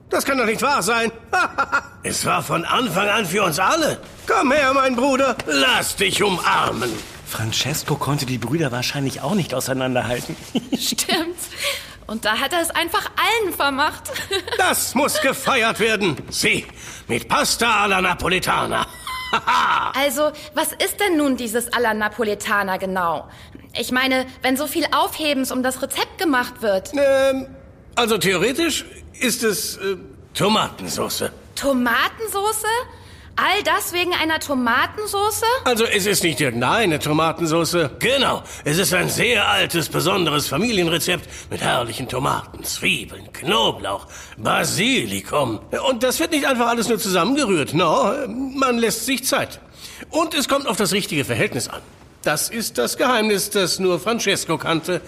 Das 0.09 0.25
kann 0.25 0.39
doch 0.39 0.47
nicht 0.47 0.63
wahr 0.63 0.83
sein. 0.83 1.11
es 2.03 2.25
war 2.25 2.43
von 2.43 2.65
Anfang 2.65 3.09
an 3.09 3.25
für 3.25 3.43
uns 3.45 3.59
alle. 3.59 3.99
Komm 4.27 4.53
her, 4.53 4.73
mein 4.75 4.95
Bruder. 4.95 5.37
Lass 5.47 5.97
dich 5.97 6.23
umarmen. 6.23 6.91
Francesco 7.27 7.97
konnte 7.97 8.27
die 8.27 8.37
Brüder 8.37 8.73
wahrscheinlich 8.73 9.23
auch 9.23 9.35
nicht 9.35 9.55
auseinanderhalten. 9.55 10.37
Stimmt. 10.79 11.39
Und 12.07 12.27
da 12.27 12.39
hat 12.39 12.53
er 12.53 12.61
es 12.61 12.71
einfach 12.71 13.11
allen 13.17 13.55
vermacht. 13.55 14.11
Das 14.59 14.95
muss 14.95 15.21
gefeiert 15.21 15.81
werden. 15.81 16.17
Sie, 16.29 16.67
mit 17.09 17.29
Pasta 17.29 17.83
alla 17.83 18.01
Napolitana. 18.01 18.87
Also, 19.95 20.31
was 20.55 20.73
ist 20.73 21.01
denn 21.01 21.17
nun 21.17 21.37
dieses 21.37 21.73
alla 21.73 21.95
Napoletana 21.95 22.77
genau? 22.77 23.29
Ich 23.79 23.91
meine, 23.91 24.27
wenn 24.43 24.57
so 24.57 24.67
viel 24.67 24.85
Aufhebens 24.93 25.51
um 25.51 25.63
das 25.63 25.81
Rezept 25.83 26.19
gemacht 26.19 26.63
wird. 26.63 26.93
ähm, 26.95 27.47
also 27.95 28.19
theoretisch 28.19 28.85
ist 29.19 29.43
es 29.43 29.77
äh, 29.77 29.97
Tomatensauce. 30.35 31.25
Tomatensoße? 31.55 32.67
All 33.37 33.63
das 33.65 33.95
wegen 33.95 34.13
einer 34.13 34.41
Tomatensoße? 34.41 35.47
Also 35.65 35.85
es 35.87 36.05
ist 36.05 36.23
nicht 36.23 36.39
irgendeine 36.41 36.99
Tomatensauce. 36.99 37.89
Genau, 37.99 38.43
es 38.65 38.77
ist 38.77 38.93
ein 38.93 39.09
sehr 39.09 39.49
altes, 39.49 39.89
besonderes 39.89 40.49
Familienrezept 40.49 41.27
mit 41.51 41.63
herrlichen 41.63 42.09
Tomaten, 42.09 42.63
Zwiebeln, 42.65 43.33
Knoblauch, 43.33 44.07
Basilikum. 44.37 45.61
Und 45.89 46.03
das 46.03 46.21
wird 46.21 46.33
nicht 46.33 46.47
einfach 46.47 46.67
alles 46.69 46.89
nur 46.89 46.99
zusammengerührt. 46.99 47.73
No, 47.73 48.13
man 48.27 48.77
lässt 48.77 49.07
sich 49.07 49.25
Zeit. 49.25 49.61
Und 50.11 50.35
es 50.35 50.47
kommt 50.47 50.67
auf 50.67 50.77
das 50.77 50.93
richtige 50.93 51.25
Verhältnis 51.25 51.69
an. 51.69 51.81
Das 52.23 52.49
ist 52.49 52.79
das 52.79 52.97
Geheimnis, 52.97 53.51
das 53.51 53.79
nur 53.79 53.99
Francesco 53.99 54.59
kannte. 54.59 55.01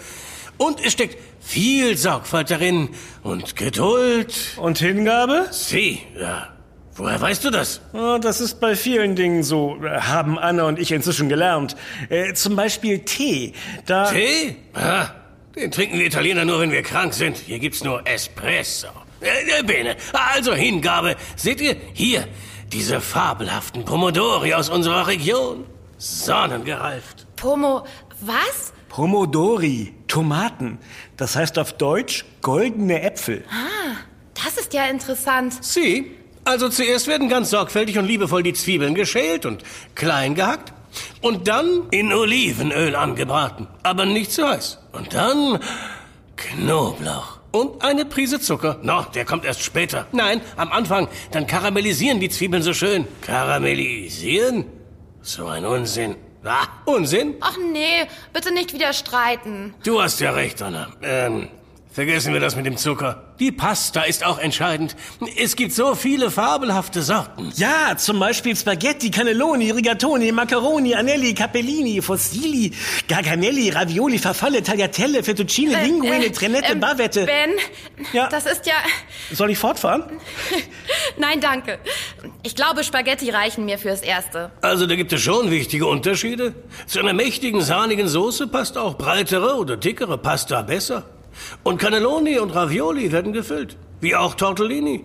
Und 0.57 0.83
es 0.83 0.93
steckt 0.93 1.17
viel 1.39 1.97
Sorgfalt 1.97 2.51
darin 2.51 2.89
und 3.23 3.55
Geduld. 3.55 4.35
Und 4.57 4.79
Hingabe? 4.79 5.47
Sie, 5.51 6.01
ja. 6.19 6.49
Woher 6.97 7.19
weißt 7.19 7.43
du 7.43 7.49
das? 7.49 7.81
Oh, 7.93 8.17
das 8.21 8.39
ist 8.39 8.61
bei 8.61 8.75
vielen 8.75 9.17
Dingen 9.17 9.43
so, 9.43 9.77
äh, 9.83 9.99
haben 9.99 10.39
Anna 10.39 10.63
und 10.63 10.79
ich 10.79 10.93
inzwischen 10.93 11.27
gelernt. 11.27 11.75
Äh, 12.09 12.33
zum 12.33 12.55
Beispiel 12.55 12.99
Tee. 12.99 13.53
Da. 13.85 14.11
Tee? 14.11 14.55
Ah, 14.73 15.07
den 15.55 15.71
trinken 15.71 15.99
wir 15.99 16.05
Italiener 16.05 16.45
nur, 16.45 16.61
wenn 16.61 16.71
wir 16.71 16.83
krank 16.83 17.13
sind. 17.13 17.35
Hier 17.37 17.59
gibt's 17.59 17.83
nur 17.83 18.07
Espresso. 18.07 18.87
Äh, 19.19 19.59
äh, 19.59 19.63
bene. 19.63 19.97
Also 20.13 20.53
Hingabe. 20.53 21.17
Seht 21.35 21.59
ihr? 21.59 21.75
Hier. 21.93 22.27
Diese 22.71 23.01
fabelhaften 23.01 23.83
Pomodori 23.83 24.53
aus 24.53 24.69
unserer 24.69 25.07
Region. 25.07 25.65
Sonnengereift. 25.97 27.25
Pomo, 27.35 27.85
was? 28.21 28.73
Pomodori, 28.89 29.93
Tomaten. 30.07 30.79
Das 31.17 31.35
heißt 31.35 31.59
auf 31.59 31.73
Deutsch 31.73 32.25
goldene 32.41 33.01
Äpfel. 33.01 33.43
Ah, 33.49 33.95
das 34.33 34.57
ist 34.57 34.73
ja 34.73 34.85
interessant. 34.85 35.63
Sie? 35.63 36.11
Also 36.45 36.69
zuerst 36.69 37.07
werden 37.07 37.27
ganz 37.27 37.49
sorgfältig 37.49 37.97
und 37.97 38.05
liebevoll 38.05 38.43
die 38.43 38.53
Zwiebeln 38.53 38.93
geschält 38.93 39.45
und 39.45 39.63
klein 39.95 40.35
gehackt. 40.35 40.73
Und 41.21 41.47
dann 41.47 41.87
in 41.91 42.13
Olivenöl 42.13 42.95
angebraten. 42.95 43.67
Aber 43.83 44.05
nicht 44.05 44.31
zu 44.31 44.47
heiß. 44.47 44.79
Und 44.93 45.13
dann 45.13 45.59
Knoblauch. 46.37 47.39
Und 47.51 47.83
eine 47.83 48.05
Prise 48.05 48.39
Zucker. 48.39 48.79
No, 48.81 49.05
der 49.13 49.25
kommt 49.25 49.45
erst 49.45 49.63
später. 49.63 50.07
Nein, 50.11 50.41
am 50.57 50.71
Anfang. 50.71 51.07
Dann 51.31 51.47
karamellisieren 51.47 52.19
die 52.19 52.29
Zwiebeln 52.29 52.61
so 52.63 52.73
schön. 52.73 53.07
Karamellisieren? 53.21 54.65
So 55.27 55.47
ein 55.47 55.65
Unsinn. 55.65 56.15
Ah, 56.43 56.67
Unsinn? 56.85 57.33
Ach 57.41 57.57
nee, 57.57 58.05
bitte 58.31 58.53
nicht 58.53 58.73
wieder 58.73 58.93
streiten. 58.93 59.73
Du 59.83 59.99
hast 59.99 60.19
ja 60.19 60.29
recht, 60.29 60.61
Anna. 60.61 60.89
Ähm, 61.01 61.49
vergessen 61.95 62.33
wir 62.33 62.41
das 62.41 62.57
mit 62.57 62.65
dem 62.65 62.75
Zucker. 62.75 63.23
Die 63.39 63.51
Pasta 63.53 64.01
ist 64.03 64.25
auch 64.25 64.37
entscheidend. 64.37 64.95
Es 65.37 65.55
gibt 65.55 65.71
so 65.71 65.95
viele 65.95 66.29
fabelhafte 66.29 67.01
Sorten. 67.01 67.51
Ja, 67.55 67.95
zum 67.97 68.19
Beispiel 68.19 68.55
Spaghetti, 68.55 69.09
Cannelloni, 69.09 69.71
Rigatoni, 69.71 70.31
Macaroni, 70.33 70.93
Anelli, 70.93 71.33
Capellini, 71.33 72.01
Fossili, 72.01 72.73
Garganelli, 73.07 73.69
Ravioli, 73.69 74.19
Farfalle, 74.19 74.61
Tagliatelle, 74.61 75.23
Fettuccine, 75.23 75.81
Linguine, 75.83 76.31
Trenette, 76.33 76.73
ähm, 76.73 76.79
Bavette. 76.81 77.25
Ben, 77.25 77.51
Ja. 78.11 78.27
das 78.27 78.45
ist 78.45 78.65
ja... 78.65 78.73
Soll 79.31 79.51
ich 79.51 79.57
fortfahren? 79.57 80.03
Nein, 81.17 81.39
danke. 81.39 81.79
Ich 82.43 82.55
glaube, 82.55 82.83
Spaghetti 82.83 83.29
reichen 83.29 83.63
mir 83.65 83.77
fürs 83.79 84.01
Erste. 84.01 84.51
Also 84.61 84.85
da 84.85 84.95
gibt 84.95 85.13
es 85.13 85.21
schon 85.21 85.49
wichtige 85.49 85.85
Unterschiede. 85.87 86.53
Zu 86.87 86.99
einer 86.99 87.13
mächtigen, 87.13 87.61
sahnigen 87.61 88.09
Soße 88.09 88.47
passt 88.47 88.77
auch 88.77 88.97
breitere 88.97 89.55
oder 89.55 89.77
dickere 89.77 90.17
Pasta 90.17 90.61
besser. 90.61 91.03
Und 91.63 91.77
Cannelloni 91.79 92.39
und 92.39 92.51
Ravioli 92.51 93.11
werden 93.11 93.33
gefüllt, 93.33 93.77
wie 94.01 94.15
auch 94.15 94.35
Tortellini. 94.35 95.03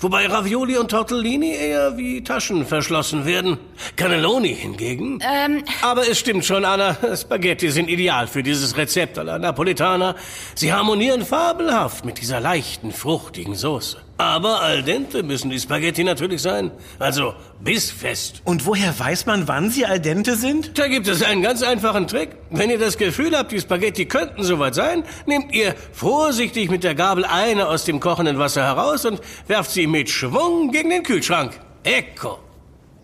Wobei 0.00 0.26
Ravioli 0.26 0.76
und 0.76 0.90
Tortellini 0.90 1.54
eher 1.54 1.96
wie 1.96 2.22
Taschen 2.22 2.66
verschlossen 2.66 3.24
werden. 3.24 3.58
Cannelloni 3.96 4.54
hingegen. 4.54 5.18
Ähm, 5.22 5.64
Aber 5.80 6.08
es 6.08 6.18
stimmt 6.18 6.44
schon, 6.44 6.64
Anna. 6.64 6.96
Spaghetti 7.16 7.70
sind 7.70 7.88
ideal 7.88 8.26
für 8.26 8.42
dieses 8.42 8.76
Rezept 8.76 9.18
alla 9.18 9.38
Napolitana. 9.38 10.14
Sie 10.54 10.72
harmonieren 10.72 11.24
fabelhaft 11.24 12.04
mit 12.04 12.20
dieser 12.20 12.40
leichten, 12.40 12.92
fruchtigen 12.92 13.54
Soße. 13.54 13.98
Aber 14.18 14.60
al 14.60 14.82
dente 14.82 15.22
müssen 15.22 15.50
die 15.50 15.58
Spaghetti 15.58 16.04
natürlich 16.04 16.42
sein. 16.42 16.70
Also 16.98 17.34
bissfest. 17.60 18.42
Und 18.44 18.66
woher 18.66 18.96
weiß 18.98 19.26
man, 19.26 19.48
wann 19.48 19.70
sie 19.70 19.86
al 19.86 20.00
dente 20.00 20.36
sind? 20.36 20.78
Da 20.78 20.86
gibt 20.88 21.08
es 21.08 21.22
einen 21.22 21.42
ganz 21.42 21.62
einfachen 21.62 22.06
Trick. 22.06 22.30
Wenn 22.50 22.70
ihr 22.70 22.78
das 22.78 22.98
Gefühl 22.98 23.36
habt, 23.36 23.52
die 23.52 23.60
Spaghetti 23.60 24.06
könnten 24.06 24.44
soweit 24.44 24.74
sein, 24.74 25.04
nehmt 25.26 25.52
ihr 25.52 25.74
vorsichtig 25.92 26.70
mit 26.70 26.84
der 26.84 26.94
Gabel 26.94 27.24
eine 27.24 27.68
aus 27.68 27.84
dem 27.84 28.00
kochenden 28.00 28.38
Wasser 28.38 28.62
heraus 28.62 29.04
und 29.04 29.20
werft 29.48 29.70
sie 29.70 29.86
mit 29.86 30.10
Schwung 30.10 30.70
gegen 30.70 30.90
den 30.90 31.02
Kühlschrank. 31.02 31.58
Ecco. 31.82 32.38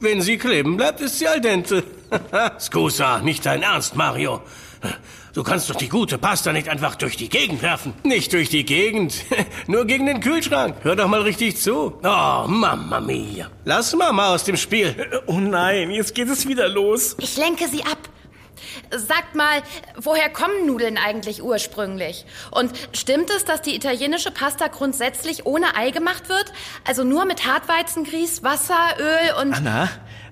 Wenn 0.00 0.22
sie 0.22 0.38
kleben 0.38 0.76
bleibt, 0.76 1.00
ist 1.00 1.18
sie 1.18 1.26
al 1.26 1.40
dente. 1.40 1.82
Scusa, 2.60 3.18
nicht 3.20 3.44
dein 3.44 3.62
Ernst, 3.62 3.96
Mario. 3.96 4.42
Du 5.34 5.42
kannst 5.42 5.68
doch 5.68 5.74
die 5.74 5.88
gute 5.88 6.18
Pasta 6.18 6.52
nicht 6.52 6.68
einfach 6.68 6.94
durch 6.94 7.16
die 7.16 7.28
Gegend 7.28 7.62
werfen. 7.62 7.94
Nicht 8.04 8.32
durch 8.32 8.48
die 8.48 8.64
Gegend, 8.64 9.24
nur 9.66 9.84
gegen 9.86 10.06
den 10.06 10.20
Kühlschrank. 10.20 10.76
Hör 10.82 10.96
doch 10.96 11.08
mal 11.08 11.22
richtig 11.22 11.56
zu. 11.56 11.98
Oh, 12.02 12.48
Mamma 12.48 13.00
mia. 13.00 13.48
Lass 13.64 13.94
Mama 13.94 14.34
aus 14.34 14.44
dem 14.44 14.56
Spiel. 14.56 14.94
Oh 15.26 15.38
nein, 15.38 15.90
jetzt 15.90 16.14
geht 16.14 16.28
es 16.28 16.46
wieder 16.46 16.68
los. 16.68 17.16
Ich 17.20 17.36
lenke 17.36 17.68
sie 17.68 17.82
ab. 17.82 17.98
Sagt 18.90 19.34
mal, 19.34 19.62
woher 19.96 20.30
kommen 20.30 20.66
Nudeln 20.66 20.98
eigentlich 20.98 21.42
ursprünglich? 21.42 22.26
Und 22.50 22.72
stimmt 22.92 23.30
es, 23.30 23.44
dass 23.44 23.62
die 23.62 23.74
italienische 23.74 24.30
Pasta 24.30 24.68
grundsätzlich 24.68 25.46
ohne 25.46 25.76
Ei 25.76 25.90
gemacht 25.90 26.28
wird? 26.28 26.52
Also 26.86 27.04
nur 27.04 27.24
mit 27.24 27.46
Hartweizengrieß, 27.46 28.42
Wasser, 28.42 28.96
Öl 28.98 29.42
und... 29.42 29.54
Anna, 29.54 29.88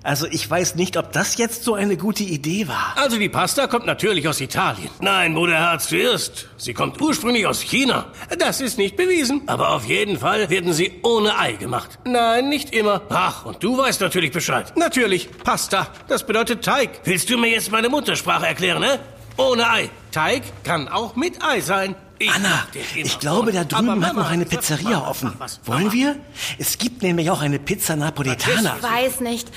also 0.07 0.25
ich 0.25 0.49
weiß 0.49 0.75
nicht, 0.75 0.95
ob 0.97 1.11
das 1.11 1.37
jetzt 1.37 1.63
so 1.63 1.73
eine 1.75 1.97
gute 1.97 2.23
Idee 2.23 2.67
war. 2.67 2.93
Also 2.95 3.17
die 3.19 3.29
Pasta 3.29 3.67
kommt 3.67 3.85
natürlich 3.85 4.27
aus 4.27 4.39
Italien. 4.39 4.89
Nein, 5.01 5.33
Bruderherz, 5.35 5.87
du 5.89 5.97
irrst. 5.97 6.47
Sie 6.57 6.73
kommt 6.73 7.01
ursprünglich 7.01 7.45
aus 7.45 7.61
China. 7.61 8.05
Das 8.39 8.61
ist 8.61 8.77
nicht 8.77 8.95
bewiesen. 8.95 9.41
Aber 9.47 9.69
auf 9.71 9.85
jeden 9.85 10.17
Fall 10.19 10.49
werden 10.49 10.71
sie 10.73 10.99
ohne 11.03 11.37
Ei 11.37 11.53
gemacht. 11.53 11.99
Nein, 12.05 12.47
nicht 12.49 12.73
immer. 12.73 13.01
Ach, 13.09 13.45
und 13.45 13.61
du 13.63 13.77
weißt 13.77 13.99
natürlich 14.01 14.31
Bescheid. 14.31 14.71
Natürlich, 14.77 15.29
Pasta. 15.43 15.87
Das 16.07 16.25
bedeutet 16.25 16.63
Teig. 16.63 17.01
Willst 17.03 17.29
du 17.29 17.37
mir 17.37 17.49
jetzt 17.49 17.71
meine 17.71 17.89
Muttersprache 17.89 18.47
erklären, 18.47 18.79
ne? 18.81 18.99
Ohne 19.35 19.69
Ei. 19.69 19.89
Teig 20.11 20.41
kann 20.63 20.87
auch 20.87 21.15
mit 21.15 21.43
Ei 21.43 21.59
sein. 21.61 21.95
Ich 22.19 22.31
Anna, 22.33 22.65
ich 22.95 23.19
glaube, 23.19 23.51
da 23.51 23.63
drüben 23.63 23.89
Aber 23.89 24.01
hat 24.07 24.13
noch 24.15 24.23
Mama, 24.23 24.29
eine 24.29 24.45
Pizzeria 24.45 24.89
Mama, 24.89 25.07
offen. 25.09 25.33
was- 25.37 25.59
Wollen 25.65 25.81
Mama. 25.83 25.93
wir? 25.93 26.15
Es 26.57 26.79
gibt 26.79 27.03
nämlich 27.03 27.29
auch 27.29 27.41
eine 27.41 27.59
Pizza 27.59 27.95
Napoletana. 27.95 28.77
Ich 28.77 28.83
weiß 28.83 29.19
nicht. 29.19 29.49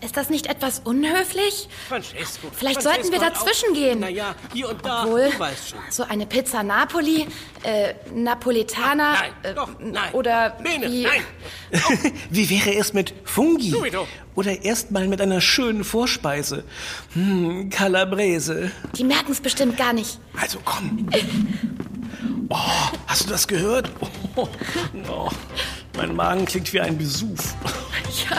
Ist 0.00 0.16
das 0.16 0.30
nicht 0.30 0.46
etwas 0.46 0.80
unhöflich? 0.84 1.68
Francesco. 1.88 2.48
Vielleicht 2.56 2.82
Francesco 2.82 3.02
sollten 3.10 3.12
wir 3.12 3.28
dazwischen 3.30 3.70
auch- 3.70 3.74
gehen. 3.74 4.00
Naja, 4.00 4.34
hier 4.52 4.68
und 4.68 4.84
da, 4.84 5.06
Wohl, 5.06 5.28
du 5.32 5.38
weißt 5.38 5.70
schon. 5.70 5.78
so 5.90 6.04
eine 6.04 6.24
Pizza 6.26 6.62
Napoli, 6.62 7.26
äh, 7.64 7.94
Napoletana, 8.14 9.14
Nein, 9.14 9.32
äh, 9.42 9.54
doch, 9.54 9.68
nein. 9.80 10.12
oder 10.12 10.50
Bene, 10.62 10.86
wie... 10.90 11.02
nein. 11.02 11.22
Wie 12.30 12.48
wäre 12.48 12.74
es 12.76 12.92
mit 12.92 13.12
Fungi? 13.24 13.70
Subito. 13.70 14.06
Oder 14.36 14.62
erstmal 14.64 15.08
mit 15.08 15.20
einer 15.20 15.40
schönen 15.40 15.82
Vorspeise. 15.84 16.62
Hm, 17.14 17.68
Calabrese. 17.70 18.70
Die 18.96 19.04
merken 19.04 19.32
es 19.32 19.40
bestimmt 19.40 19.76
gar 19.76 19.92
nicht. 19.92 20.18
Also 20.40 20.60
komm. 20.64 21.08
Oh, 22.50 22.56
hast 23.06 23.24
du 23.26 23.28
das 23.30 23.46
gehört? 23.48 23.90
Oh, 24.36 24.48
oh, 25.10 25.28
mein 25.96 26.14
Magen 26.14 26.44
klingt 26.46 26.72
wie 26.72 26.80
ein 26.80 26.96
Besuch. 26.96 27.36
Ja, 28.30 28.38